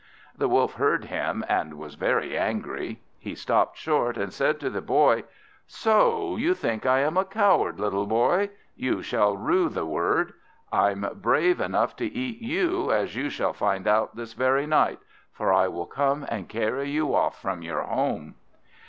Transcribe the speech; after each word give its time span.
The 0.35 0.47
Wolf 0.47 0.73
heard 0.73 1.05
him, 1.05 1.45
and 1.47 1.75
was 1.77 1.93
very 1.93 2.35
angry. 2.35 3.03
He 3.19 3.35
stopped 3.35 3.77
short, 3.77 4.17
and 4.17 4.33
said 4.33 4.59
to 4.61 4.71
the 4.71 4.81
Boy 4.81 5.25
"So 5.67 6.37
you 6.37 6.55
think 6.55 6.87
I 6.87 7.01
am 7.01 7.17
a 7.17 7.23
coward, 7.23 7.79
little 7.79 8.07
Boy? 8.07 8.49
You 8.75 9.03
shall 9.03 9.37
rue 9.37 9.69
the 9.69 9.85
word. 9.85 10.33
I'm 10.71 11.07
brave 11.21 11.61
enough 11.61 11.95
to 11.97 12.05
eat 12.07 12.41
you, 12.41 12.91
as 12.91 13.15
you 13.15 13.29
shall 13.29 13.53
find 13.53 13.87
out 13.87 14.15
this 14.15 14.33
very 14.33 14.65
night; 14.65 14.97
for 15.31 15.53
I 15.53 15.67
will 15.67 15.85
come 15.85 16.25
and 16.29 16.49
carry 16.49 16.89
you 16.89 17.13
off 17.13 17.39
from 17.39 17.61
your 17.61 17.83
home." 17.83 18.33